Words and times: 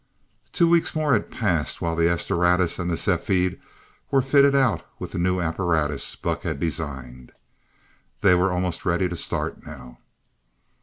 Two 0.51 0.67
weeks 0.67 0.95
more 0.95 1.13
had 1.13 1.29
passed, 1.29 1.79
while 1.79 1.95
the 1.95 2.09
"S 2.09 2.25
Doradus" 2.25 2.79
and 2.79 2.89
the 2.89 2.97
"Cepheid" 2.97 3.61
were 4.09 4.23
fitted 4.23 4.55
out 4.55 4.81
with 4.97 5.11
the 5.11 5.19
new 5.19 5.39
apparatus 5.39 6.15
Buck 6.15 6.41
had 6.41 6.59
designed. 6.59 7.33
They 8.21 8.33
were 8.33 8.51
almost 8.51 8.83
ready 8.83 9.07
to 9.07 9.15
start 9.15 9.63
now. 9.63 9.99